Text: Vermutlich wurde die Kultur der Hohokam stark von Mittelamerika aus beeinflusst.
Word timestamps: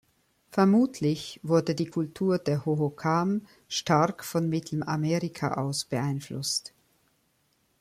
Vermutlich 0.49 1.39
wurde 1.43 1.75
die 1.75 1.85
Kultur 1.85 2.39
der 2.39 2.65
Hohokam 2.65 3.45
stark 3.69 4.25
von 4.25 4.49
Mittelamerika 4.49 5.53
aus 5.53 5.85
beeinflusst. 5.85 6.73